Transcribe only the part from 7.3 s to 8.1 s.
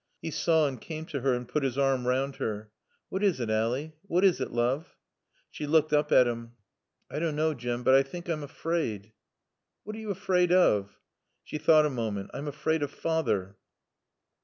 know, Jim. But I